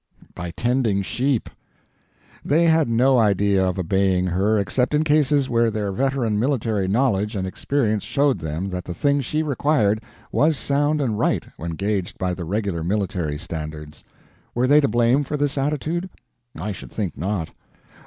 By 0.33 0.49
tending 0.49 1.03
sheep. 1.03 1.47
They 2.43 2.63
had 2.65 2.89
no 2.89 3.19
idea 3.19 3.63
of 3.63 3.77
obeying 3.77 4.25
her 4.25 4.57
except 4.57 4.95
in 4.95 5.03
cases 5.03 5.47
where 5.47 5.69
their 5.69 5.91
veteran 5.91 6.39
military 6.39 6.87
knowledge 6.87 7.35
and 7.35 7.45
experience 7.45 8.01
showed 8.01 8.39
them 8.39 8.69
that 8.69 8.85
the 8.85 8.95
thing 8.95 9.21
she 9.21 9.43
required 9.43 10.01
was 10.31 10.57
sound 10.57 11.01
and 11.01 11.19
right 11.19 11.43
when 11.55 11.73
gauged 11.75 12.17
by 12.17 12.33
the 12.33 12.45
regular 12.45 12.83
military 12.83 13.37
standards. 13.37 14.03
Were 14.55 14.65
they 14.65 14.81
to 14.81 14.87
blame 14.87 15.23
for 15.23 15.37
this 15.37 15.55
attitude? 15.55 16.09
I 16.57 16.71
should 16.71 16.89
think 16.89 17.15
not. 17.15 17.51